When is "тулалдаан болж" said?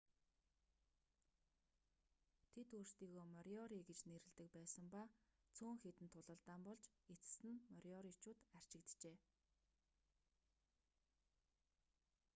6.15-6.85